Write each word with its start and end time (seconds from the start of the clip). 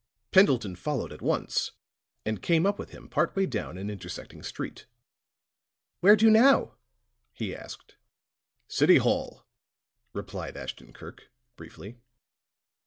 Pendleton 0.31 0.75
followed 0.75 1.13
at 1.13 1.21
once, 1.21 1.73
and 2.25 2.41
came 2.41 2.65
up 2.65 2.79
with 2.79 2.89
him 2.89 3.07
part 3.07 3.35
way 3.35 3.45
down 3.45 3.77
an 3.77 3.91
intersecting 3.91 4.41
street. 4.41 4.87
"Where 5.99 6.15
to 6.15 6.31
now?" 6.31 6.73
he 7.33 7.55
asked. 7.55 7.97
"City 8.67 8.95
Hall," 8.97 9.45
replied 10.11 10.57
Ashton 10.57 10.91
Kirk, 10.91 11.29
briefly. 11.55 11.97